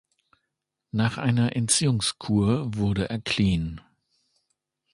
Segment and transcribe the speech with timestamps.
[0.89, 3.81] Nach einer Entziehungskur wurde er clean.